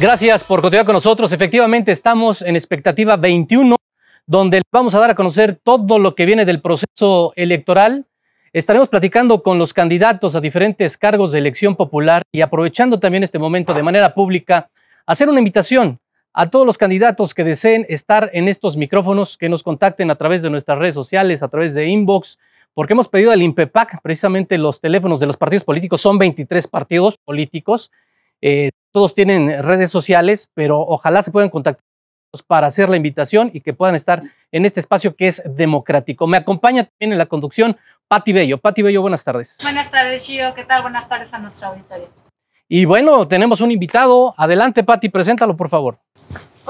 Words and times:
Gracias 0.00 0.44
por 0.44 0.60
continuar 0.60 0.86
con 0.86 0.92
nosotros. 0.92 1.32
Efectivamente, 1.32 1.90
estamos 1.90 2.40
en 2.42 2.54
expectativa 2.54 3.16
21, 3.16 3.74
donde 4.28 4.62
vamos 4.70 4.94
a 4.94 5.00
dar 5.00 5.10
a 5.10 5.16
conocer 5.16 5.58
todo 5.60 5.98
lo 5.98 6.14
que 6.14 6.24
viene 6.24 6.44
del 6.44 6.60
proceso 6.60 7.32
electoral. 7.34 8.06
Estaremos 8.52 8.88
platicando 8.88 9.42
con 9.42 9.58
los 9.58 9.74
candidatos 9.74 10.36
a 10.36 10.40
diferentes 10.40 10.96
cargos 10.96 11.32
de 11.32 11.40
elección 11.40 11.74
popular 11.74 12.22
y 12.30 12.42
aprovechando 12.42 13.00
también 13.00 13.24
este 13.24 13.40
momento 13.40 13.74
de 13.74 13.82
manera 13.82 14.14
pública, 14.14 14.70
hacer 15.04 15.28
una 15.28 15.40
invitación 15.40 15.98
a 16.32 16.48
todos 16.48 16.64
los 16.64 16.78
candidatos 16.78 17.34
que 17.34 17.42
deseen 17.42 17.84
estar 17.88 18.30
en 18.32 18.46
estos 18.46 18.76
micrófonos, 18.76 19.36
que 19.36 19.48
nos 19.48 19.64
contacten 19.64 20.12
a 20.12 20.14
través 20.14 20.42
de 20.42 20.50
nuestras 20.50 20.78
redes 20.78 20.94
sociales, 20.94 21.42
a 21.42 21.48
través 21.48 21.74
de 21.74 21.88
inbox, 21.88 22.38
porque 22.72 22.92
hemos 22.92 23.08
pedido 23.08 23.32
al 23.32 23.42
INPEPAC 23.42 24.00
precisamente 24.00 24.58
los 24.58 24.80
teléfonos 24.80 25.18
de 25.18 25.26
los 25.26 25.36
partidos 25.36 25.64
políticos, 25.64 26.00
son 26.00 26.18
23 26.18 26.68
partidos 26.68 27.18
políticos, 27.24 27.90
eh, 28.40 28.70
todos 28.92 29.14
tienen 29.14 29.62
redes 29.62 29.90
sociales, 29.90 30.50
pero 30.54 30.80
ojalá 30.80 31.22
se 31.22 31.30
puedan 31.30 31.50
contactar 31.50 31.82
para 32.46 32.66
hacer 32.66 32.88
la 32.88 32.96
invitación 32.96 33.50
y 33.52 33.60
que 33.60 33.72
puedan 33.72 33.94
estar 33.94 34.20
en 34.52 34.66
este 34.66 34.80
espacio 34.80 35.16
que 35.16 35.28
es 35.28 35.42
democrático. 35.46 36.26
Me 36.26 36.36
acompaña 36.36 36.84
también 36.84 37.12
en 37.12 37.18
la 37.18 37.26
conducción 37.26 37.76
Pati 38.06 38.32
Bello. 38.32 38.58
Pati 38.58 38.82
Bello, 38.82 39.00
buenas 39.00 39.24
tardes. 39.24 39.58
Buenas 39.62 39.90
tardes, 39.90 40.24
Chio. 40.24 40.52
¿Qué 40.54 40.64
tal? 40.64 40.82
Buenas 40.82 41.08
tardes 41.08 41.32
a 41.32 41.38
nuestra 41.38 41.68
auditorio. 41.68 42.08
Y 42.68 42.84
bueno, 42.84 43.26
tenemos 43.26 43.62
un 43.62 43.70
invitado. 43.70 44.34
Adelante, 44.36 44.84
Pati, 44.84 45.08
preséntalo, 45.08 45.56
por 45.56 45.70
favor. 45.70 45.98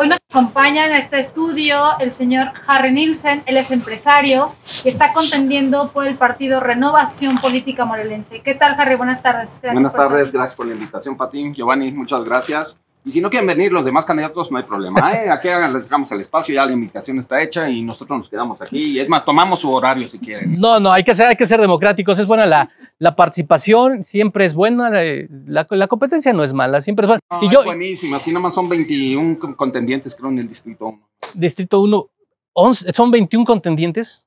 Hoy 0.00 0.06
nos 0.06 0.20
acompaña 0.30 0.86
en 0.86 0.92
este 0.92 1.18
estudio 1.18 1.98
el 1.98 2.12
señor 2.12 2.52
Harry 2.68 2.92
Nielsen. 2.92 3.42
Él 3.46 3.56
es 3.56 3.72
empresario 3.72 4.54
y 4.84 4.90
está 4.90 5.12
contendiendo 5.12 5.90
por 5.90 6.06
el 6.06 6.14
partido 6.14 6.60
Renovación 6.60 7.36
Política 7.38 7.84
Morelense. 7.84 8.40
¿Qué 8.40 8.54
tal, 8.54 8.76
Harry? 8.78 8.94
Buenas 8.94 9.24
tardes. 9.24 9.58
Gracias 9.60 9.72
Buenas 9.72 9.94
tardes, 9.94 10.32
gracias 10.32 10.54
por 10.54 10.66
la 10.66 10.74
invitación, 10.74 11.16
Pati. 11.16 11.52
Giovanni, 11.52 11.90
muchas 11.90 12.22
gracias. 12.22 12.78
Y 13.04 13.10
si 13.10 13.20
no 13.20 13.30
quieren 13.30 13.46
venir 13.46 13.72
los 13.72 13.84
demás 13.84 14.04
candidatos, 14.04 14.50
no 14.50 14.58
hay 14.58 14.64
problema. 14.64 15.12
¿eh? 15.12 15.30
Aquí 15.30 15.48
les 15.48 15.84
dejamos 15.84 16.10
el 16.12 16.20
espacio, 16.20 16.54
ya 16.54 16.66
la 16.66 16.72
invitación 16.72 17.18
está 17.18 17.40
hecha 17.40 17.68
y 17.68 17.82
nosotros 17.82 18.18
nos 18.18 18.28
quedamos 18.28 18.60
aquí. 18.60 18.96
Y 18.96 19.00
es 19.00 19.08
más, 19.08 19.24
tomamos 19.24 19.60
su 19.60 19.70
horario 19.70 20.08
si 20.08 20.18
quieren. 20.18 20.60
No, 20.60 20.78
no, 20.78 20.92
hay 20.92 21.04
que 21.04 21.14
ser, 21.14 21.26
hay 21.28 21.36
que 21.36 21.46
ser 21.46 21.60
democráticos. 21.60 22.18
Es 22.18 22.26
buena 22.26 22.44
la, 22.44 22.70
la 22.98 23.16
participación, 23.16 24.04
siempre 24.04 24.44
es 24.44 24.54
buena. 24.54 24.90
La, 24.90 25.66
la, 25.70 25.86
competencia 25.86 26.32
no 26.32 26.44
es 26.44 26.52
mala, 26.52 26.80
siempre 26.80 27.04
es 27.04 27.08
buena. 27.08 27.20
y 27.40 27.50
yo, 27.50 27.60
es 27.60 27.66
buenísima. 27.66 28.18
Así 28.18 28.32
nomás 28.32 28.54
son 28.54 28.68
21 28.68 29.38
contendientes, 29.56 30.14
creo, 30.14 30.30
en 30.30 30.40
el 30.40 30.48
Distrito 30.48 30.86
1. 30.88 31.08
Distrito 31.34 31.80
1, 31.80 32.06
11, 32.52 32.92
¿son 32.92 33.10
21 33.10 33.44
contendientes? 33.44 34.26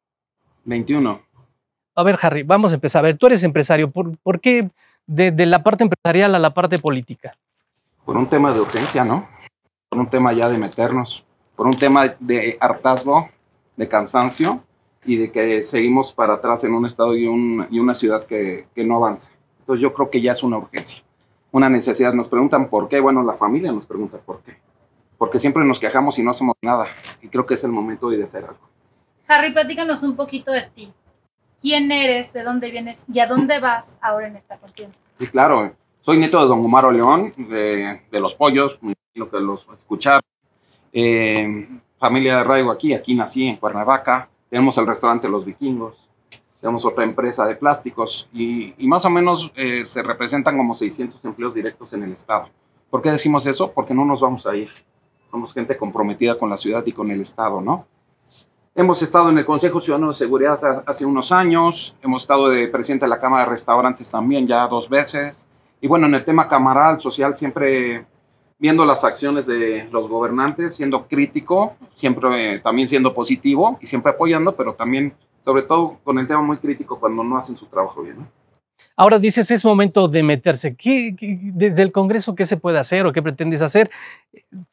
21. 0.64 1.22
A 1.96 2.04
ver, 2.04 2.18
Harry, 2.22 2.44
vamos 2.44 2.72
a 2.72 2.76
empezar. 2.76 3.00
A 3.00 3.10
ver, 3.10 3.18
tú 3.18 3.28
eres 3.28 3.44
empresario. 3.44 3.92
¿Por, 3.92 4.18
por 4.20 4.40
qué 4.40 4.70
de, 5.06 5.32
de 5.32 5.46
la 5.46 5.62
parte 5.62 5.84
empresarial 5.84 6.34
a 6.34 6.40
la 6.40 6.54
parte 6.54 6.80
política? 6.80 7.38
Por 8.06 8.18
un 8.18 8.28
tema 8.28 8.54
de 8.54 8.62
urgencia, 8.62 9.04
¿no? 9.04 9.28
Por 9.90 10.00
un 10.00 10.10
tema 10.10 10.34
ya 10.34 10.50
de 10.50 10.58
meternos, 10.58 11.26
por 11.56 11.68
un 11.68 11.78
tema 11.78 12.16
de 12.20 12.58
hartazgo, 12.60 13.30
de 13.76 13.88
cansancio 13.88 14.64
y 15.06 15.18
de 15.18 15.32
que 15.32 15.64
seguimos 15.64 16.14
para 16.14 16.36
atrás 16.36 16.64
en 16.64 16.74
un 16.74 16.86
estado 16.86 17.16
y, 17.16 17.24
y 17.24 17.80
una 17.80 17.94
ciudad 17.94 18.26
que, 18.26 18.68
que, 18.76 18.84
no 18.84 18.98
avanza. 18.98 19.32
Entonces 19.60 19.82
yo 19.82 19.94
creo 19.94 20.10
que 20.10 20.22
ya 20.22 20.32
es 20.32 20.44
una 20.44 20.58
urgencia, 20.58 21.04
una 21.52 21.70
necesidad. 21.70 22.14
Nos 22.14 22.30
preguntan 22.30 22.70
por 22.70 22.88
qué, 22.88 23.00
bueno, 23.00 23.24
la 23.24 23.34
familia 23.34 23.72
nos 23.72 23.86
pregunta 23.86 24.18
por 24.18 24.42
qué. 24.42 24.58
Porque 25.18 25.40
siempre 25.40 25.64
nos 25.66 25.80
quejamos 25.80 26.18
y 26.18 26.24
no 26.24 26.32
hacemos 26.32 26.56
nada. 26.62 26.88
Y 27.22 27.28
creo 27.28 27.46
que 27.46 27.54
es 27.54 27.64
el 27.64 27.72
momento 27.72 28.10
de 28.10 28.24
hacer 28.24 28.44
algo. 28.44 28.70
Harry, 29.28 29.54
platícanos 29.54 30.04
un 30.04 30.16
poquito 30.16 30.52
de 30.52 30.64
ti. 30.74 30.92
¿Quién 31.62 31.92
eres? 31.92 32.34
¿De 32.34 32.44
dónde 32.44 32.72
vienes? 32.72 33.06
¿Y 33.12 33.20
a 33.20 33.28
dónde 33.28 33.60
vas 33.60 34.00
ahora 34.02 34.28
en 34.28 34.36
esta 34.36 34.58
contienda? 34.58 34.98
Sí, 35.20 35.28
claro. 35.28 35.74
Soy 36.04 36.18
nieto 36.18 36.42
de 36.42 36.48
don 36.48 36.66
Omar 36.66 36.92
León, 36.92 37.32
de, 37.38 38.20
Los 38.20 38.34
Pollos, 38.34 38.80
me 38.82 38.96
imagino 39.14 39.30
que 39.30 39.40
los 39.40 39.68
escuchar. 39.72 40.22
Eh, 40.92 41.68
familia 42.00 42.36
de 42.36 42.42
arraigo 42.42 42.72
aquí, 42.72 42.96
aquí 42.96 43.14
nací 43.14 43.48
en 43.48 43.58
Cuernavaca. 43.58 44.28
Tenemos 44.50 44.76
el 44.80 44.88
restaurante 44.88 45.30
Los 45.30 45.46
Vikingos. 45.46 46.10
Tenemos 46.60 46.86
otra 46.86 47.04
empresa 47.04 47.46
de 47.46 47.56
plásticos 47.56 48.28
y, 48.34 48.74
y 48.84 48.88
más 48.88 49.06
o 49.06 49.12
menos 49.12 49.52
eh, 49.56 49.86
se 49.86 50.02
representan 50.02 50.58
como 50.58 50.74
600 50.74 51.24
empleos 51.24 51.54
directos 51.54 51.94
en 51.94 52.02
el 52.02 52.14
estado. 52.14 52.50
¿Por 52.90 53.04
qué 53.04 53.12
decimos 53.12 53.46
eso? 53.46 53.72
Porque 53.72 53.94
no 53.94 54.04
nos 54.04 54.22
vamos 54.22 54.48
a 54.48 54.56
ir. 54.56 54.70
Somos 55.30 55.54
gente 55.54 55.78
comprometida 55.78 56.36
con 56.36 56.50
la 56.50 56.58
ciudad 56.58 56.84
y 56.84 56.94
con 56.94 57.12
el 57.12 57.22
estado, 57.22 57.62
¿no? 57.62 57.86
Hemos 58.74 59.04
estado 59.04 59.30
en 59.30 59.38
el 59.38 59.46
Consejo 59.46 59.80
Ciudadano 59.80 60.10
de 60.10 60.16
Seguridad 60.16 60.84
hace 60.88 61.06
unos 61.06 61.32
años, 61.32 61.96
hemos 62.02 62.24
estado 62.24 62.50
de 62.50 62.70
presidente 62.70 63.06
de 63.06 63.10
la 63.10 63.20
Cámara 63.20 63.44
de 63.44 63.50
Restaurantes 63.50 64.10
también 64.10 64.48
ya 64.48 64.68
dos 64.68 64.88
veces, 64.90 65.48
y 65.82 65.88
bueno, 65.88 66.06
en 66.06 66.14
el 66.14 66.24
tema 66.24 66.48
camaral, 66.48 67.02
social, 67.02 67.36
siempre 67.36 68.06
viendo 68.60 68.86
las 68.86 69.04
acciones 69.04 69.48
de 69.48 69.90
los 69.92 70.08
gobernantes, 70.08 70.76
siendo 70.76 71.08
crítico, 71.08 71.76
siempre 71.96 72.54
eh, 72.54 72.60
también 72.60 72.88
siendo 72.88 73.12
positivo 73.12 73.80
y 73.82 73.88
siempre 73.88 74.12
apoyando, 74.12 74.56
pero 74.56 74.76
también, 74.76 75.16
sobre 75.44 75.64
todo, 75.64 75.98
con 76.04 76.20
el 76.20 76.28
tema 76.28 76.44
muy 76.44 76.58
crítico 76.58 77.00
cuando 77.00 77.24
no 77.24 77.36
hacen 77.36 77.56
su 77.56 77.66
trabajo 77.66 78.04
bien. 78.04 78.18
Ahora 78.96 79.18
dices, 79.18 79.50
es 79.50 79.66
momento 79.66 80.08
de 80.08 80.22
meterse. 80.22 80.76
¿Qué, 80.76 81.16
desde 81.20 81.82
el 81.82 81.92
Congreso, 81.92 82.36
qué 82.36 82.46
se 82.46 82.58
puede 82.58 82.78
hacer 82.78 83.08
o 83.08 83.14
qué 83.14 83.24
pretendes 83.24 83.64
hacer? 83.64 83.90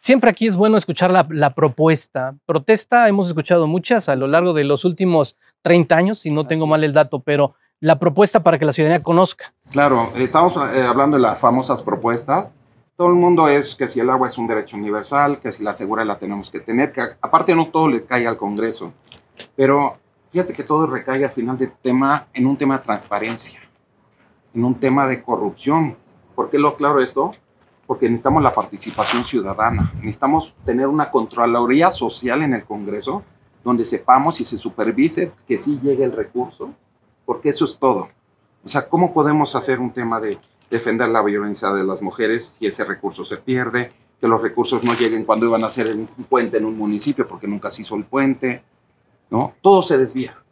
Siempre 0.00 0.28
aquí 0.28 0.47
es 0.47 0.56
bueno 0.56 0.76
escuchar 0.76 1.10
la, 1.10 1.26
la, 1.30 1.54
propuesta. 1.54 2.34
Protesta, 2.44 3.08
hemos 3.08 3.28
escuchado 3.28 3.66
muchas 3.66 4.10
a 4.10 4.16
lo 4.16 4.26
largo 4.26 4.52
de 4.52 4.64
los 4.64 4.84
últimos 4.84 5.36
30 5.62 5.97
años, 5.97 6.18
si 6.18 6.30
no 6.30 6.47
tengo 6.47 6.66
mal 6.66 6.84
el 6.84 6.92
dato, 6.92 7.20
pero 7.20 7.54
la 7.81 7.99
propuesta 7.99 8.43
para 8.43 8.59
que 8.59 8.65
la 8.65 8.72
ciudadanía 8.72 9.03
conozca. 9.03 9.53
Claro, 9.71 10.11
estamos 10.16 10.56
eh, 10.75 10.83
hablando 10.83 11.16
de 11.16 11.22
las 11.22 11.39
famosas 11.39 11.83
propuestas. 11.83 12.53
Todo 12.97 13.09
el 13.09 13.15
mundo 13.15 13.47
es 13.47 13.77
que 13.77 13.87
si 13.87 14.00
el 14.00 14.11
agua 14.11 14.27
es 14.27 14.37
un 14.39 14.49
derecho 14.49 14.77
universal, 14.77 15.39
que 15.39 15.53
si 15.53 15.62
la 15.62 15.72
segura 15.72 16.05
la 16.05 16.19
tenemos 16.19 16.50
que 16.50 16.61
tener, 16.61 16.93
que 16.93 17.03
aparte 17.21 17.55
no 17.55 17.69
todo 17.69 17.89
le 17.89 18.05
cae 18.05 18.27
al 18.27 18.37
Congreso, 18.37 18.93
pero 19.55 19.99
fíjate 20.31 20.53
que 20.53 20.65
todo 20.65 20.87
recae 20.87 21.25
al 21.25 21.31
final 21.31 21.56
de 21.56 21.69
tema, 21.69 22.27
en 22.33 22.47
un 22.47 22.56
tema 22.56 22.78
de 22.78 22.84
transparencia, 22.84 23.61
en 24.53 24.65
un 24.65 24.75
tema 24.75 25.06
de 25.06 25.22
corrupción. 25.22 25.97
¿Por 26.34 26.50
qué 26.50 26.59
lo 26.59 26.71
aclaro 26.71 27.00
esto? 27.00 27.31
Porque 27.87 28.06
necesitamos 28.06 28.43
la 28.43 28.53
participación 28.53 29.25
ciudadana, 29.25 29.93
necesitamos 29.97 30.53
tener 30.65 30.89
una 30.89 31.10
Contraloría 31.12 31.91
Social 31.91 32.43
en 32.43 32.55
el 32.55 32.65
Congreso 32.65 33.22
donde 33.62 33.84
sepamos 33.84 34.41
y 34.41 34.45
se 34.45 34.59
supervise 34.59 35.33
que 35.47 35.59
sí 35.59 35.78
llegue 35.83 36.05
el 36.05 36.12
recurso 36.12 36.71
porque 37.28 37.50
eso 37.50 37.66
es 37.66 37.77
todo. 37.77 38.09
O 38.65 38.69
sea, 38.69 38.89
¿cómo 38.89 39.12
podemos 39.12 39.55
hacer 39.55 39.81
un 39.81 39.91
tema 39.91 40.19
de 40.19 40.39
defender 40.71 41.11
la 41.11 41.21
violencia 41.21 41.71
de 41.72 41.84
las 41.84 42.00
mujeres 42.00 42.56
si 42.59 42.66
ese 42.66 42.87
recurso 42.87 43.22
se 43.22 43.37
pierde? 43.37 43.93
Que 44.19 44.27
los 44.27 44.41
recursos 44.41 44.83
no 44.83 44.94
lleguen 44.94 45.27
cuando 45.27 45.44
iban 45.44 45.62
a 45.62 45.66
hacer 45.66 45.94
un 45.94 46.06
puente 46.25 46.56
en 46.56 46.65
un 46.65 46.78
municipio 46.78 47.28
porque 47.28 47.47
nunca 47.47 47.71
se 47.71 47.83
hizo 47.83 47.97
el 47.97 48.05
puente, 48.05 48.62
¿no? 49.28 49.53
Todo 49.61 49.83
se 49.83 49.99
desvía. 49.99 50.43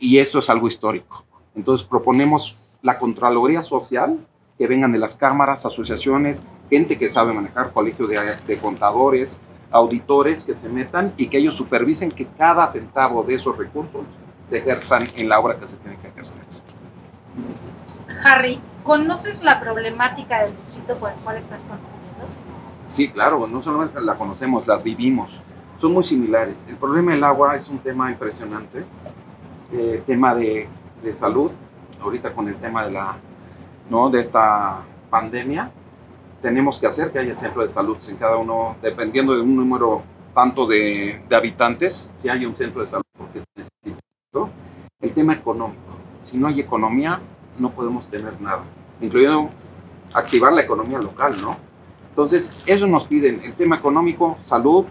Y 0.00 0.18
eso 0.18 0.40
es 0.40 0.50
algo 0.50 0.66
histórico. 0.66 1.24
Entonces 1.54 1.86
proponemos 1.86 2.56
la 2.82 2.98
Contraloría 2.98 3.62
Social, 3.62 4.26
que 4.58 4.66
vengan 4.66 4.90
de 4.90 4.98
las 4.98 5.14
cámaras, 5.14 5.64
asociaciones, 5.66 6.42
gente 6.68 6.98
que 6.98 7.10
sabe 7.10 7.32
manejar, 7.32 7.72
colegio 7.72 8.08
de 8.08 8.58
contadores, 8.60 9.38
auditores 9.70 10.42
que 10.42 10.56
se 10.56 10.68
metan 10.68 11.14
y 11.16 11.28
que 11.28 11.38
ellos 11.38 11.54
supervisen 11.54 12.10
que 12.10 12.26
cada 12.26 12.66
centavo 12.66 13.22
de 13.22 13.34
esos 13.36 13.56
recursos 13.56 14.02
se 14.52 14.58
ejerzan 14.58 15.08
en 15.16 15.30
la 15.30 15.40
obra 15.40 15.58
que 15.58 15.66
se 15.66 15.78
tiene 15.78 15.96
que 15.96 16.08
ejercer. 16.08 16.42
Harry, 18.22 18.60
¿conoces 18.82 19.42
la 19.42 19.58
problemática 19.58 20.42
del 20.42 20.54
distrito 20.58 20.94
por 20.96 21.10
el 21.10 21.16
cual 21.20 21.38
estás 21.38 21.60
contendiendo? 21.60 22.26
Sí, 22.84 23.08
claro, 23.08 23.46
no 23.46 23.62
solamente 23.62 23.98
la 24.02 24.14
conocemos, 24.14 24.66
las 24.66 24.82
vivimos. 24.82 25.30
Son 25.80 25.90
muy 25.90 26.04
similares. 26.04 26.66
El 26.68 26.76
problema 26.76 27.12
del 27.12 27.24
agua 27.24 27.56
es 27.56 27.70
un 27.70 27.78
tema 27.78 28.10
impresionante, 28.10 28.84
eh, 29.72 30.02
tema 30.06 30.34
de, 30.34 30.68
de, 31.02 31.14
salud, 31.14 31.50
ahorita 32.02 32.34
con 32.34 32.46
el 32.46 32.56
tema 32.56 32.84
de, 32.84 32.90
la, 32.90 33.16
¿no? 33.88 34.10
de 34.10 34.20
esta 34.20 34.82
pandemia, 35.08 35.70
tenemos 36.42 36.78
que 36.78 36.86
hacer 36.86 37.10
que 37.10 37.20
haya 37.20 37.34
centros 37.34 37.68
de 37.68 37.72
salud 37.72 37.96
en 38.06 38.16
cada 38.16 38.36
uno, 38.36 38.76
dependiendo 38.82 39.34
de 39.34 39.40
un 39.40 39.56
número 39.56 40.02
tanto 40.34 40.66
de, 40.66 41.24
de 41.26 41.36
habitantes, 41.36 42.10
que 42.22 42.30
haya 42.30 42.46
un 42.46 42.54
centro 42.54 42.82
de 42.82 42.86
salud 42.86 43.01
el 45.02 45.12
tema 45.12 45.34
económico. 45.34 45.80
Si 46.22 46.38
no 46.38 46.46
hay 46.46 46.60
economía, 46.60 47.20
no 47.58 47.70
podemos 47.70 48.06
tener 48.08 48.40
nada, 48.40 48.62
incluyendo 49.00 49.50
activar 50.14 50.52
la 50.52 50.62
economía 50.62 50.98
local, 50.98 51.40
¿no? 51.40 51.56
Entonces, 52.08 52.54
eso 52.66 52.86
nos 52.86 53.04
piden, 53.04 53.40
el 53.42 53.54
tema 53.54 53.76
económico, 53.76 54.36
salud, 54.38 54.84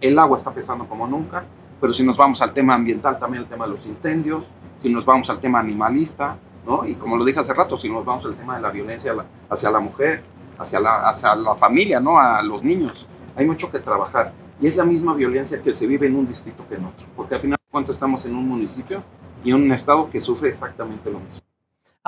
el 0.00 0.18
agua 0.18 0.36
está 0.36 0.52
pesando 0.52 0.86
como 0.86 1.06
nunca, 1.06 1.44
pero 1.80 1.92
si 1.92 2.02
nos 2.02 2.16
vamos 2.16 2.42
al 2.42 2.52
tema 2.52 2.74
ambiental, 2.74 3.18
también 3.18 3.44
el 3.44 3.48
tema 3.48 3.64
de 3.64 3.72
los 3.72 3.86
incendios, 3.86 4.44
si 4.78 4.92
nos 4.92 5.04
vamos 5.04 5.30
al 5.30 5.40
tema 5.40 5.60
animalista, 5.60 6.36
¿no? 6.66 6.86
Y 6.86 6.96
como 6.96 7.16
lo 7.16 7.24
dije 7.24 7.40
hace 7.40 7.54
rato, 7.54 7.78
si 7.78 7.88
nos 7.88 8.04
vamos 8.04 8.24
al 8.26 8.34
tema 8.34 8.56
de 8.56 8.62
la 8.62 8.70
violencia 8.70 9.14
hacia 9.48 9.70
la 9.70 9.80
mujer, 9.80 10.22
hacia 10.58 10.80
la, 10.80 11.08
hacia 11.08 11.34
la 11.34 11.54
familia, 11.54 12.00
¿no? 12.00 12.18
A 12.18 12.42
los 12.42 12.62
niños, 12.62 13.06
hay 13.34 13.46
mucho 13.46 13.70
que 13.70 13.78
trabajar. 13.78 14.32
Y 14.60 14.66
es 14.66 14.76
la 14.76 14.84
misma 14.84 15.14
violencia 15.14 15.62
que 15.62 15.74
se 15.74 15.86
vive 15.86 16.06
en 16.06 16.16
un 16.16 16.26
distrito 16.26 16.66
que 16.68 16.74
en 16.74 16.86
otro, 16.86 17.06
porque 17.14 17.36
al 17.36 17.40
final 17.40 17.56
de 17.84 17.92
estamos 17.92 18.24
en 18.24 18.34
un 18.34 18.48
municipio 18.48 19.02
y 19.44 19.52
un 19.52 19.70
estado 19.72 20.10
que 20.10 20.20
sufre 20.20 20.48
exactamente 20.48 21.10
lo 21.10 21.20
mismo. 21.20 21.46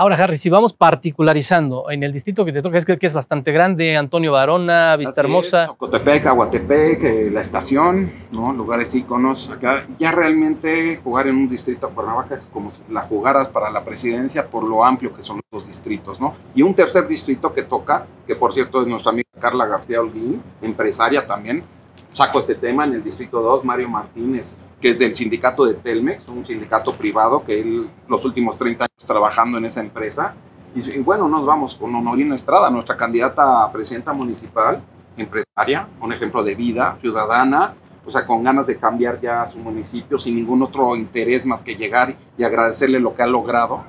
Ahora, 0.01 0.15
Harry, 0.15 0.39
si 0.39 0.49
vamos 0.49 0.73
particularizando 0.73 1.91
en 1.91 2.05
el 2.05 2.13
distrito 2.13 2.45
que 2.45 2.53
te 2.53 2.63
toca, 2.63 2.79
es 2.79 2.87
que, 2.87 2.97
es 3.01 3.13
bastante 3.13 3.51
grande, 3.51 3.97
Antonio 3.97 4.31
Barona, 4.31 4.95
Vista 4.95 5.23
Hermosa. 5.23 5.75
Cotepec, 5.77 6.25
Aguatepec, 6.25 7.03
eh, 7.03 7.31
la 7.33 7.41
estación, 7.41 8.13
¿no? 8.31 8.53
lugares 8.53 8.95
íconos. 8.95 9.51
Acá 9.51 9.85
ya 9.99 10.13
realmente 10.13 11.01
jugar 11.03 11.27
en 11.27 11.35
un 11.35 11.49
distrito 11.49 11.89
a 11.89 11.91
Cuernavaca 11.91 12.37
es 12.37 12.47
como 12.47 12.71
si 12.71 12.81
la 12.93 13.01
jugaras 13.01 13.49
para 13.49 13.71
la 13.71 13.85
presidencia 13.85 14.47
por 14.47 14.63
lo 14.63 14.85
amplio 14.85 15.13
que 15.13 15.21
son 15.21 15.41
los 15.51 15.67
distritos. 15.67 16.21
¿no? 16.21 16.37
Y 16.55 16.63
un 16.63 16.77
tercer 16.77 17.09
distrito 17.09 17.53
que 17.53 17.65
toca, 17.65 18.07
que 18.25 18.37
por 18.37 18.55
cierto 18.55 18.83
es 18.83 18.87
nuestra 18.87 19.11
amiga 19.11 19.29
Carla 19.41 19.67
García 19.67 20.01
Holguín, 20.01 20.41
empresaria 20.63 21.27
también, 21.27 21.65
saco 22.13 22.39
este 22.39 22.55
tema 22.55 22.85
en 22.85 22.95
el 22.95 23.03
distrito 23.03 23.43
2, 23.43 23.65
Mario 23.65 23.89
Martínez, 23.89 24.55
que 24.81 24.91
es 24.91 24.99
del 24.99 25.15
sindicato 25.15 25.65
de 25.65 25.75
Telmex, 25.75 26.29
un 26.29 26.45
sindicato 26.45 26.97
privado 26.97 27.43
que 27.43 27.61
él 27.61 27.89
los 28.07 28.25
últimos 28.25 28.57
30 28.57 28.85
años 28.85 29.05
trabajando 29.07 29.59
en 29.59 29.65
esa 29.65 29.81
empresa. 29.81 30.35
Y, 30.75 30.99
bueno, 30.99 31.29
nos 31.29 31.45
vamos 31.45 31.75
con 31.75 31.95
Honorina 31.95 32.35
Estrada, 32.35 32.71
nuestra 32.71 32.97
candidata 32.97 33.65
a 33.65 33.73
presidenta 33.73 34.13
municipal, 34.13 34.83
empresaria, 35.17 35.89
un 36.01 36.13
ejemplo 36.13 36.45
de 36.45 36.55
vida 36.55 36.97
ciudadana, 37.01 37.75
o 38.07 38.11
sea, 38.11 38.25
con 38.25 38.45
ganas 38.45 38.67
de 38.67 38.79
cambiar 38.79 39.21
ya 39.21 39.47
su 39.47 39.59
municipio 39.59 40.19
sin 40.19 40.37
ningún 40.37 40.63
otro 40.63 40.95
interés 40.95 41.45
más 41.45 41.63
que 41.63 41.75
llegar 41.75 42.15
y 42.37 42.45
agradecerle 42.45 43.01
lo 43.01 43.15
que 43.15 43.23
ha 43.23 43.27
logrado. 43.27 43.83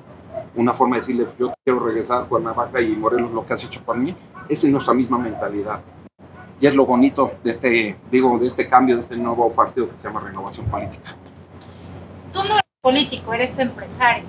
Una 0.55 0.73
forma 0.73 0.95
de 0.95 1.01
decirle, 1.01 1.27
yo 1.37 1.53
quiero 1.63 1.79
regresar 1.79 2.23
a 2.23 2.25
Cuernavaca 2.25 2.81
y 2.81 2.95
Morelos 2.95 3.31
lo 3.31 3.45
que 3.45 3.53
has 3.53 3.63
hecho 3.63 3.81
por 3.81 3.95
mí. 3.95 4.15
Es 4.47 4.63
nuestra 4.63 4.93
misma 4.93 5.19
mentalidad. 5.19 5.81
Y 6.61 6.67
es 6.67 6.75
lo 6.75 6.85
bonito 6.85 7.31
de 7.43 7.51
este, 7.51 7.97
digo, 8.11 8.37
de 8.37 8.47
este 8.47 8.67
cambio, 8.67 8.95
de 8.95 9.01
este 9.01 9.15
nuevo 9.15 9.51
partido 9.51 9.89
que 9.89 9.95
se 9.95 10.03
llama 10.03 10.19
Renovación 10.19 10.65
Política. 10.65 11.15
Tú 12.33 12.39
no 12.39 12.55
eres 12.55 12.63
político, 12.81 13.33
eres 13.33 13.57
empresario. 13.59 14.25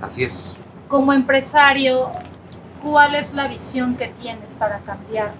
Así 0.00 0.24
es. 0.24 0.56
Como 0.88 1.12
empresario, 1.12 2.10
¿cuál 2.82 3.14
es 3.14 3.34
la 3.34 3.46
visión 3.46 3.96
que 3.96 4.08
tienes 4.08 4.54
para 4.54 4.78
cambiar 4.78 5.34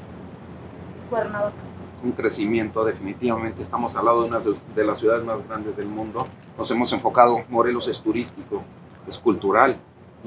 Cuernavaca? 1.08 1.62
Un 2.04 2.12
crecimiento, 2.12 2.84
definitivamente. 2.84 3.62
Estamos 3.62 3.96
al 3.96 4.04
lado 4.04 4.22
de 4.22 4.28
una 4.28 4.40
de 4.74 4.84
las 4.84 4.98
ciudades 4.98 5.24
más 5.24 5.46
grandes 5.48 5.76
del 5.78 5.88
mundo. 5.88 6.26
Nos 6.58 6.70
hemos 6.70 6.92
enfocado, 6.92 7.44
Morelos 7.48 7.88
es 7.88 7.98
turístico, 7.98 8.62
es 9.08 9.18
cultural, 9.18 9.78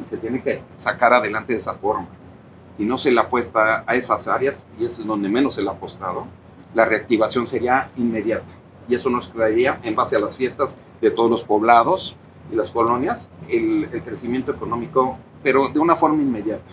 y 0.04 0.08
se 0.08 0.18
tiene 0.18 0.42
que 0.42 0.64
sacar 0.76 1.14
adelante 1.14 1.54
de 1.54 1.60
esa 1.60 1.76
forma 1.76 2.08
si 2.76 2.86
no 2.86 2.98
se 2.98 3.12
le 3.12 3.20
apuesta 3.20 3.84
a 3.86 3.96
esas 3.96 4.28
áreas, 4.28 4.68
y 4.80 4.86
es 4.86 5.06
donde 5.06 5.30
menos 5.30 5.56
se 5.56 5.62
le 5.62 5.70
ha 5.70 5.74
apostado, 5.74 6.26
la 6.74 6.86
reactivación 6.86 7.46
sería 7.46 7.90
inmediata. 7.98 8.46
Y 8.90 8.96
eso 8.96 9.10
nos 9.10 9.32
traería, 9.32 9.80
en 9.84 9.96
base 9.96 10.16
a 10.16 10.20
las 10.20 10.36
fiestas 10.36 10.78
de 11.00 11.12
todos 11.12 11.30
los 11.30 11.44
poblados 11.44 12.16
y 12.52 12.56
las 12.56 12.72
colonias, 12.72 13.32
el, 13.48 13.90
crecimiento 14.04 14.52
económico, 14.52 15.18
pero 15.44 15.70
de 15.70 15.80
una 15.80 15.96
forma 15.96 16.22
inmediata. 16.22 16.64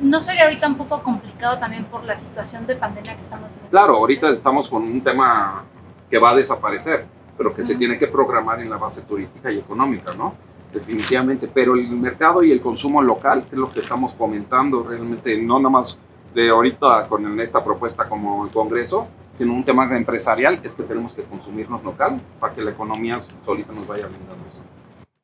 ¿No 0.00 0.20
sería 0.20 0.44
ahorita 0.44 0.68
un 0.68 0.76
poco 0.76 1.02
complicado 1.02 1.58
también 1.58 1.84
por 1.86 2.04
la 2.04 2.14
situación 2.14 2.66
de 2.66 2.76
pandemia 2.76 3.16
que 3.16 3.22
estamos 3.22 3.48
viviendo? 3.48 3.70
Claro, 3.70 3.96
ahorita 3.96 4.28
estamos 4.30 4.68
con 4.68 4.82
un 4.82 5.00
tema 5.00 5.64
que 6.08 6.18
va 6.18 6.30
a 6.30 6.36
desaparecer, 6.36 7.06
pero 7.36 7.54
que 7.54 7.64
se 7.64 7.74
tiene 7.74 7.98
que 7.98 8.06
programar 8.06 8.60
en 8.60 8.70
la 8.70 8.76
base 8.76 9.02
turística 9.02 9.50
y 9.50 9.58
económica, 9.58 10.12
¿no? 10.14 10.34
Definitivamente, 10.72 11.48
pero 11.48 11.74
el 11.74 11.88
mercado 11.88 12.42
y 12.42 12.52
el 12.52 12.60
consumo 12.60 13.02
local, 13.02 13.44
que 13.48 13.56
es 13.56 13.58
lo 13.58 13.72
que 13.72 13.80
estamos 13.80 14.14
fomentando 14.14 14.82
realmente, 14.82 15.40
no 15.40 15.58
nada 15.58 15.70
más 15.70 15.98
de 16.34 16.50
ahorita 16.50 17.08
con 17.08 17.40
esta 17.40 17.64
propuesta 17.64 18.08
como 18.08 18.44
el 18.44 18.50
Congreso, 18.50 19.08
sino 19.32 19.54
un 19.54 19.64
tema 19.64 19.84
empresarial, 19.96 20.60
es 20.62 20.74
que 20.74 20.82
tenemos 20.82 21.12
que 21.12 21.22
consumirnos 21.22 21.82
local 21.82 22.20
para 22.40 22.54
que 22.54 22.62
la 22.62 22.70
economía 22.70 23.18
solita 23.44 23.72
nos 23.72 23.86
vaya 23.86 24.06
brindando 24.06 24.46
eso. 24.48 24.62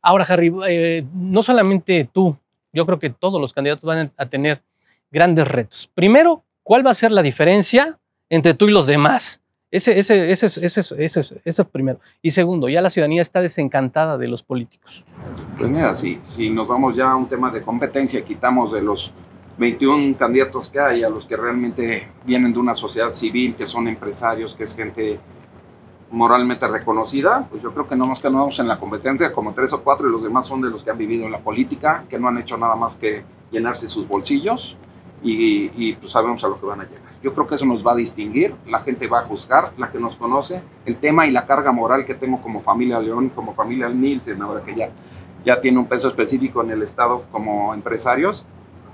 Ahora, 0.01 0.25
Harry, 0.29 0.55
eh, 0.69 1.07
no 1.15 1.43
solamente 1.43 2.09
tú, 2.13 2.37
yo 2.73 2.87
creo 2.87 2.99
que 2.99 3.11
todos 3.11 3.41
los 3.41 3.53
candidatos 3.53 3.85
van 3.85 4.13
a 4.17 4.27
tener 4.27 4.63
grandes 5.11 5.49
retos. 5.49 5.91
Primero, 5.95 6.43
¿cuál 6.63 6.87
va 6.87 6.91
a 6.91 6.95
ser 6.95 7.13
la 7.13 7.23
diferencia 7.23 7.99
entre 8.29 8.55
tú 8.55 8.69
y 8.69 8.73
los 8.73 8.87
demás? 8.87 9.44
Ese, 9.75 9.99
ese, 9.99 10.31
ese, 10.31 10.47
ese, 10.47 11.05
ese, 11.05 11.41
ese 11.45 11.65
primero. 11.65 11.99
Y 12.23 12.31
segundo, 12.31 12.69
ya 12.69 12.81
la 12.81 12.91
ciudadanía 12.91 13.23
está 13.23 13.41
desencantada 13.41 14.17
de 14.17 14.29
los 14.29 14.45
políticos. 14.45 15.03
Pues 15.59 15.69
mira, 15.69 15.93
si, 15.95 16.21
si 16.23 16.49
nos 16.49 16.69
vamos 16.69 16.95
ya 16.95 17.11
a 17.11 17.17
un 17.17 17.27
tema 17.27 17.51
de 17.51 17.61
competencia, 17.61 18.25
quitamos 18.25 18.71
de 18.71 18.83
los 18.83 19.11
21 19.59 20.17
candidatos 20.17 20.69
que 20.69 20.79
hay 20.79 21.03
a 21.03 21.09
los 21.09 21.27
que 21.27 21.37
realmente 21.37 22.07
vienen 22.25 22.53
de 22.53 22.61
una 22.61 22.73
sociedad 22.73 23.11
civil, 23.11 23.57
que 23.57 23.67
son 23.67 23.89
empresarios, 23.89 24.55
que 24.55 24.63
es 24.63 24.77
gente 24.77 25.19
moralmente 26.13 26.69
reconocida, 26.69 27.45
pues 27.51 27.61
yo 27.61 27.73
creo 27.73 27.89
que 27.89 27.97
no 27.97 28.07
nos 28.07 28.21
quedamos 28.21 28.57
en 28.61 28.69
la 28.69 28.79
competencia 28.79 29.33
como 29.33 29.55
tres 29.55 29.73
o 29.73 29.83
cuatro 29.83 30.09
y 30.09 30.13
los 30.13 30.23
demás 30.23 30.47
son 30.47 30.61
de 30.61 30.71
los 30.71 30.85
que 30.85 30.91
han 30.91 30.99
vivido 30.99 31.27
en 31.27 31.33
la 31.33 31.41
política, 31.41 32.05
que 32.09 32.17
no 32.17 32.29
han 32.29 32.39
hecho 32.39 32.57
nada 32.57 32.77
más 32.77 32.97
que 32.97 33.25
llenarse 33.51 33.89
sus 33.89 34.07
bolsillos 34.07 34.77
y 35.21 35.95
pues 35.95 36.13
sabemos 36.13 36.45
a 36.45 36.49
lo 36.49 36.61
que 36.61 36.67
van 36.67 36.83
a 36.83 36.85
llegar. 36.85 37.04
Yo 37.25 37.33
creo 37.33 37.47
que 37.47 37.55
eso 37.55 37.65
nos 37.65 37.85
va 37.85 37.93
a 37.93 37.97
distinguir, 37.97 38.55
la 38.67 38.81
gente 38.81 39.09
va 39.09 39.21
a 39.21 39.23
juzgar, 39.23 39.73
la 39.79 39.91
que 39.91 39.99
nos 39.99 40.15
conoce, 40.15 40.61
el 40.85 40.97
tema 40.97 41.27
y 41.27 41.31
la 41.31 41.47
carga 41.47 41.73
moral 41.73 42.05
que 42.05 42.13
tengo 42.13 42.43
como 42.43 42.61
familia 42.61 43.01
León, 43.01 43.31
como 43.31 43.55
familia 43.55 43.89
Nielsen, 43.89 44.43
ahora 44.43 44.63
que 44.63 44.75
ya, 44.75 44.91
ya 45.43 45.59
tiene 45.59 45.79
un 45.79 45.87
peso 45.87 46.09
específico 46.09 46.63
en 46.63 46.71
el 46.71 46.83
Estado 46.83 47.23
como 47.33 47.73
empresarios, 47.73 48.45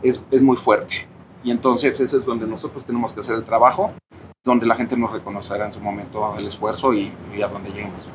es, 0.01 0.23
es 0.31 0.43
muy 0.43 0.57
fuerte. 0.57 1.09
Y 1.43 1.51
entonces 1.51 1.99
ese 1.99 2.19
es 2.19 2.25
donde 2.25 2.47
nosotros 2.47 2.85
tenemos 2.85 3.13
que 3.13 3.19
hacer 3.19 3.35
el 3.35 3.43
trabajo, 3.43 3.91
donde 4.45 4.65
la 4.65 4.77
gente 4.77 4.97
nos 4.97 5.11
reconocerá 5.11 5.65
en 5.65 5.73
su 5.73 5.81
momento 5.81 6.33
el 6.39 6.47
esfuerzo 6.47 6.95
y, 6.95 7.13
y 7.37 7.43
a 7.43 7.49
donde 7.49 7.71
lleguemos. 7.71 8.07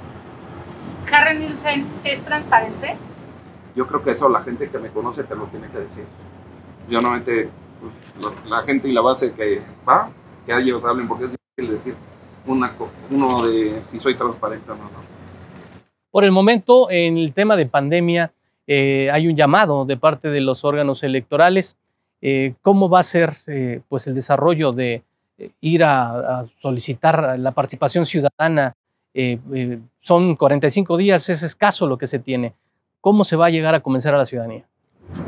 ¿Harry 1.11 1.39
Nielsen 1.39 1.87
es 2.05 2.23
transparente? 2.23 2.95
Yo 3.75 3.85
creo 3.85 4.01
que 4.01 4.11
eso 4.11 4.29
la 4.29 4.43
gente 4.43 4.69
que 4.69 4.77
me 4.77 4.87
conoce 4.91 5.25
te 5.25 5.35
lo 5.35 5.47
tiene 5.47 5.67
que 5.67 5.79
decir. 5.79 6.05
Yo 6.87 7.01
normalmente 7.01 7.49
pues, 7.79 7.93
la, 8.45 8.61
gente 8.63 8.87
y 8.87 8.93
la 8.93 9.01
base 9.01 9.33
que 9.33 9.61
va, 9.87 10.09
que 10.45 10.57
ellos 10.57 10.83
hablen, 10.83 11.07
porque 11.07 11.25
es 11.25 11.31
difícil 11.31 11.75
decir 11.75 11.95
una, 12.45 12.73
uno 13.09 13.45
de 13.47 13.81
si 13.85 13.99
soy 13.99 14.15
transparente 14.15 14.71
o 14.71 14.75
no. 14.75 14.89
Por 16.11 16.23
el 16.23 16.31
momento, 16.31 16.89
en 16.89 17.17
el 17.17 17.33
tema 17.33 17.57
de 17.57 17.65
pandemia, 17.65 18.31
eh, 18.67 19.09
hay 19.11 19.27
un 19.27 19.35
llamado 19.35 19.85
de 19.85 19.97
parte 19.97 20.29
de 20.29 20.41
los 20.41 20.63
órganos 20.63 21.03
electorales. 21.03 21.77
Eh, 22.21 22.53
¿Cómo 22.61 22.89
va 22.89 23.01
a 23.01 23.03
ser 23.03 23.37
eh, 23.47 23.81
pues 23.89 24.07
el 24.07 24.15
desarrollo 24.15 24.71
de 24.71 25.03
ir 25.59 25.83
a, 25.83 26.39
a, 26.39 26.45
solicitar 26.61 27.37
la 27.37 27.51
participación 27.51 28.05
ciudadana? 28.05 28.75
son 30.01 30.35
45 30.35 30.97
días, 30.97 31.29
es 31.29 31.41
escaso 31.41 31.87
lo 31.87 31.97
que 31.97 32.05
se 32.05 32.19
tiene. 32.19 32.53
¿Cómo 32.99 33.23
se 33.23 33.37
va 33.37 33.45
a 33.45 33.49
llegar 33.49 33.73
a 33.73 33.79
convencer 33.79 34.13
a 34.13 34.17
la 34.17 34.25
ciudadanía? 34.25 34.65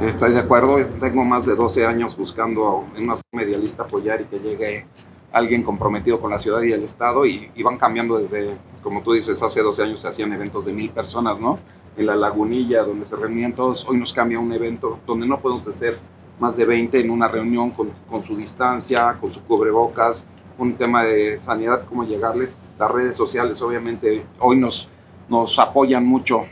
Estoy 0.01 0.33
de 0.33 0.39
acuerdo, 0.39 0.77
tengo 0.99 1.23
más 1.23 1.45
de 1.45 1.55
12 1.55 1.85
años 1.85 2.17
buscando 2.17 2.85
en 2.95 3.05
una 3.05 3.15
forma 3.15 3.47
idealista 3.47 3.83
apoyar 3.83 4.21
y 4.21 4.25
que 4.25 4.39
llegue 4.39 4.85
alguien 5.31 5.63
comprometido 5.63 6.19
con 6.19 6.31
la 6.31 6.39
ciudad 6.39 6.61
y 6.61 6.71
el 6.71 6.83
Estado 6.83 7.25
y, 7.25 7.51
van 7.63 7.77
cambiando 7.77 8.17
desde, 8.17 8.57
como 8.81 9.01
tú 9.01 9.13
dices, 9.13 9.41
hace 9.41 9.61
12 9.61 9.83
años 9.83 9.99
se 9.99 10.07
hacían 10.07 10.33
eventos 10.33 10.65
de 10.65 10.73
mil 10.73 10.89
personas, 10.89 11.39
¿no? 11.39 11.59
En 11.95 12.05
la 12.05 12.15
lagunilla 12.15 12.83
donde 12.83 13.05
se 13.05 13.15
reunían 13.15 13.53
todos, 13.53 13.85
hoy 13.87 13.97
nos 13.97 14.13
cambia 14.13 14.39
un 14.39 14.51
evento 14.51 14.99
donde 15.05 15.27
no 15.27 15.39
podemos 15.39 15.67
hacer 15.67 15.97
más 16.39 16.55
de 16.57 16.65
20 16.65 16.99
en 16.99 17.09
una 17.09 17.27
reunión 17.27 17.71
con, 17.71 17.91
con 18.09 18.23
su 18.23 18.35
distancia, 18.35 19.17
con 19.19 19.31
su 19.31 19.41
cubrebocas, 19.43 20.27
un 20.57 20.75
tema 20.75 21.03
de 21.03 21.37
sanidad, 21.37 21.85
cómo 21.87 22.03
llegarles. 22.03 22.59
Las 22.77 22.91
redes 22.91 23.15
sociales 23.15 23.61
obviamente 23.61 24.25
hoy 24.39 24.57
nos, 24.57 24.89
nos 25.29 25.57
apoyan 25.59 26.05
mucho 26.05 26.45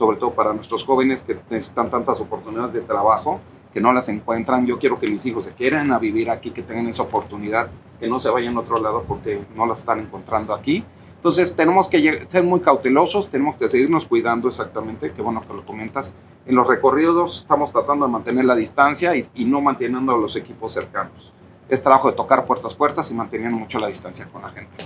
sobre 0.00 0.16
todo 0.16 0.30
para 0.30 0.54
nuestros 0.54 0.82
jóvenes 0.82 1.22
que 1.22 1.36
necesitan 1.50 1.90
tantas 1.90 2.18
oportunidades 2.20 2.72
de 2.72 2.80
trabajo 2.80 3.38
que 3.70 3.82
no 3.82 3.92
las 3.92 4.08
encuentran. 4.08 4.66
Yo 4.66 4.78
quiero 4.78 4.98
que 4.98 5.06
mis 5.06 5.26
hijos 5.26 5.44
se 5.44 5.52
quieran 5.52 5.92
a 5.92 5.98
vivir 5.98 6.30
aquí, 6.30 6.52
que 6.52 6.62
tengan 6.62 6.86
esa 6.86 7.02
oportunidad, 7.02 7.68
que 8.00 8.08
no 8.08 8.18
se 8.18 8.30
vayan 8.30 8.56
a 8.56 8.60
otro 8.60 8.80
lado 8.80 9.04
porque 9.06 9.44
no 9.54 9.66
las 9.66 9.80
están 9.80 10.00
encontrando 10.00 10.54
aquí. 10.54 10.82
Entonces 11.16 11.54
tenemos 11.54 11.86
que 11.88 12.24
ser 12.28 12.44
muy 12.44 12.60
cautelosos, 12.60 13.28
tenemos 13.28 13.56
que 13.56 13.68
seguirnos 13.68 14.06
cuidando 14.06 14.48
exactamente, 14.48 15.12
que 15.12 15.20
bueno 15.20 15.42
que 15.42 15.52
lo 15.52 15.66
comentas. 15.66 16.14
En 16.46 16.54
los 16.54 16.66
recorridos 16.66 17.40
estamos 17.42 17.70
tratando 17.70 18.06
de 18.06 18.12
mantener 18.12 18.46
la 18.46 18.54
distancia 18.54 19.14
y, 19.14 19.28
y 19.34 19.44
no 19.44 19.60
manteniendo 19.60 20.14
a 20.14 20.16
los 20.16 20.34
equipos 20.34 20.72
cercanos. 20.72 21.30
Es 21.68 21.82
trabajo 21.82 22.10
de 22.10 22.16
tocar 22.16 22.46
puertas 22.46 22.74
puertas 22.74 23.10
y 23.10 23.14
manteniendo 23.14 23.58
mucho 23.58 23.78
la 23.78 23.88
distancia 23.88 24.26
con 24.32 24.40
la 24.40 24.48
gente. 24.48 24.78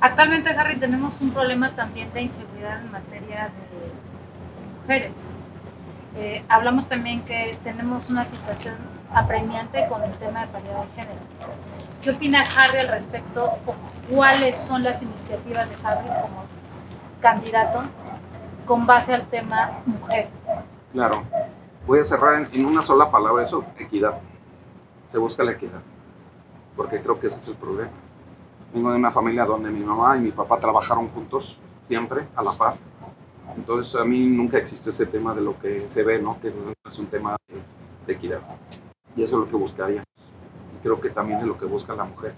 Actualmente, 0.00 0.48
Harry, 0.50 0.76
tenemos 0.76 1.20
un 1.20 1.30
problema 1.30 1.68
también 1.70 2.10
de 2.14 2.22
inseguridad 2.22 2.80
en 2.80 2.90
materia 2.90 3.50
de 3.50 4.80
mujeres. 4.80 5.38
Eh, 6.16 6.42
hablamos 6.48 6.86
también 6.88 7.22
que 7.22 7.58
tenemos 7.62 8.08
una 8.08 8.24
situación 8.24 8.76
apremiante 9.12 9.86
con 9.88 10.02
el 10.02 10.12
tema 10.12 10.40
de 10.40 10.46
paridad 10.46 10.84
de 10.84 10.88
género. 10.94 11.20
¿Qué 12.02 12.10
opina 12.12 12.42
Harry 12.56 12.78
al 12.78 12.88
respecto? 12.88 13.58
¿Cuáles 14.10 14.56
son 14.56 14.82
las 14.82 15.02
iniciativas 15.02 15.68
de 15.68 15.76
Harry 15.84 16.08
como 16.22 16.44
candidato 17.20 17.82
con 18.64 18.86
base 18.86 19.12
al 19.12 19.26
tema 19.26 19.80
mujeres? 19.84 20.46
Claro. 20.92 21.24
Voy 21.86 22.00
a 22.00 22.04
cerrar 22.04 22.48
en 22.50 22.64
una 22.64 22.80
sola 22.80 23.10
palabra 23.10 23.42
eso, 23.42 23.64
equidad. 23.78 24.18
Se 25.08 25.18
busca 25.18 25.44
la 25.44 25.52
equidad, 25.52 25.82
porque 26.74 27.02
creo 27.02 27.20
que 27.20 27.26
ese 27.26 27.38
es 27.38 27.48
el 27.48 27.56
problema 27.56 27.90
Vengo 28.72 28.92
de 28.92 28.98
una 28.98 29.10
familia 29.10 29.44
donde 29.44 29.70
mi 29.70 29.80
mamá 29.80 30.16
y 30.16 30.20
mi 30.20 30.30
papá 30.30 30.58
trabajaron 30.58 31.08
juntos, 31.08 31.58
siempre, 31.82 32.26
a 32.36 32.42
la 32.42 32.52
par. 32.52 32.76
Entonces 33.56 33.94
a 33.96 34.04
mí 34.04 34.26
nunca 34.26 34.58
existe 34.58 34.90
ese 34.90 35.06
tema 35.06 35.34
de 35.34 35.40
lo 35.40 35.58
que 35.58 35.88
se 35.88 36.04
ve, 36.04 36.20
¿no? 36.22 36.40
Que 36.40 36.52
es 36.88 36.98
un 36.98 37.06
tema 37.06 37.36
de, 37.48 37.56
de 38.06 38.12
equidad. 38.12 38.40
Y 39.16 39.22
eso 39.22 39.36
es 39.36 39.44
lo 39.44 39.50
que 39.50 39.56
buscaríamos. 39.56 40.06
Y 40.76 40.82
creo 40.82 41.00
que 41.00 41.10
también 41.10 41.40
es 41.40 41.46
lo 41.46 41.58
que 41.58 41.66
busca 41.66 41.94
la 41.94 42.04
mujer. 42.04 42.32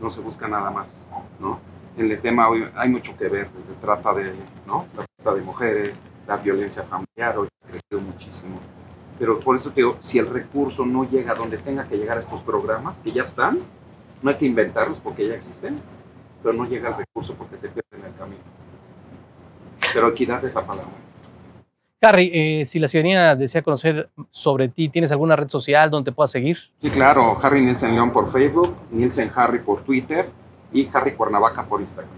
No 0.00 0.08
se 0.10 0.20
busca 0.20 0.48
nada 0.48 0.70
más, 0.70 1.08
¿no? 1.38 1.60
En 1.96 2.10
el 2.10 2.20
tema 2.20 2.48
hoy 2.48 2.68
hay 2.74 2.88
mucho 2.88 3.16
que 3.16 3.28
ver, 3.28 3.50
desde 3.52 3.74
trata 3.74 4.12
de, 4.14 4.34
¿no? 4.66 4.86
La 4.96 5.04
trata 5.16 5.36
de 5.36 5.42
mujeres, 5.42 6.02
la 6.26 6.36
violencia 6.38 6.82
familiar, 6.82 7.38
hoy 7.38 7.48
ha 7.62 7.68
crecido 7.68 8.00
muchísimo. 8.00 8.58
Pero 9.18 9.38
por 9.38 9.54
eso 9.54 9.70
te 9.70 9.76
digo, 9.76 9.96
si 10.00 10.18
el 10.18 10.26
recurso 10.26 10.84
no 10.84 11.04
llega 11.08 11.32
a 11.32 11.34
donde 11.36 11.58
tenga 11.58 11.86
que 11.86 11.96
llegar 11.96 12.18
a 12.18 12.20
estos 12.20 12.40
programas, 12.40 12.98
que 12.98 13.12
ya 13.12 13.22
están, 13.22 13.60
no 14.24 14.30
hay 14.30 14.36
que 14.36 14.46
inventarlos 14.46 14.98
porque 14.98 15.28
ya 15.28 15.34
existen, 15.34 15.78
pero 16.42 16.54
no 16.54 16.64
llega 16.64 16.88
el 16.88 16.96
recurso 16.96 17.34
porque 17.34 17.58
se 17.58 17.68
pierde 17.68 17.88
en 17.92 18.06
el 18.06 18.14
camino. 18.14 18.42
Pero 19.92 20.08
equidad 20.08 20.42
es 20.42 20.54
la 20.54 20.66
palabra. 20.66 20.90
Harry, 22.00 22.30
eh, 22.32 22.66
si 22.66 22.78
la 22.78 22.88
ciudadanía 22.88 23.36
desea 23.36 23.60
conocer 23.60 24.08
sobre 24.30 24.68
ti, 24.68 24.88
¿tienes 24.88 25.12
alguna 25.12 25.36
red 25.36 25.48
social 25.48 25.90
donde 25.90 26.10
te 26.10 26.14
puedas 26.14 26.30
seguir? 26.30 26.58
Sí, 26.76 26.88
claro, 26.88 27.38
Harry 27.42 27.60
Nielsen 27.60 27.94
León 27.94 28.12
por 28.12 28.30
Facebook, 28.30 28.74
Nielsen 28.90 29.30
Harry 29.34 29.58
por 29.58 29.82
Twitter 29.84 30.30
y 30.72 30.88
Harry 30.92 31.12
Cuernavaca 31.12 31.66
por 31.66 31.82
Instagram. 31.82 32.10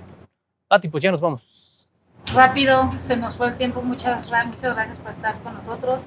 Pati, 0.69 0.89
pues 0.89 1.03
ya 1.03 1.11
nos 1.11 1.21
vamos. 1.21 1.89
Rápido, 2.33 2.89
se 3.01 3.17
nos 3.17 3.35
fue 3.35 3.49
el 3.49 3.57
tiempo. 3.57 3.83
Muchas, 3.83 4.31
muchas 4.47 4.77
gracias 4.77 5.01
por 5.01 5.11
estar 5.11 5.41
con 5.43 5.55
nosotros. 5.55 6.07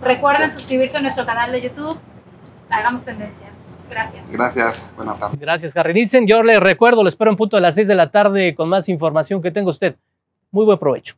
Recuerden 0.00 0.52
suscribirse 0.52 0.96
a 0.96 1.02
nuestro 1.02 1.26
canal 1.26 1.52
de 1.52 1.60
YouTube. 1.60 1.98
Hagamos 2.70 3.02
tendencia. 3.02 3.48
Gracias. 3.94 4.32
Gracias, 4.32 4.92
buena 4.96 5.14
tarde. 5.14 5.36
Gracias, 5.40 5.76
Harry 5.76 5.94
Nielsen. 5.94 6.26
Yo 6.26 6.42
le 6.42 6.58
recuerdo, 6.58 7.02
lo 7.04 7.08
espero 7.08 7.30
en 7.30 7.36
punto 7.36 7.56
de 7.56 7.62
las 7.62 7.76
6 7.76 7.86
de 7.86 7.94
la 7.94 8.10
tarde 8.10 8.54
con 8.54 8.68
más 8.68 8.88
información 8.88 9.40
que 9.40 9.52
tenga 9.52 9.70
usted. 9.70 9.94
Muy 10.50 10.64
buen 10.64 10.78
provecho. 10.78 11.14